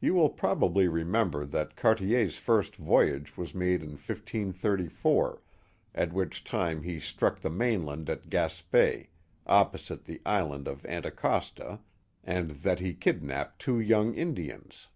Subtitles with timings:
[0.00, 5.40] You will probably remember that Cartier's first voyage was made in 1534,
[5.94, 9.06] at which time he struck the mainland at Gaspe,
[9.46, 11.78] opposite the island of Anticosta,
[12.24, 14.88] and that he kidnapped two young Indians.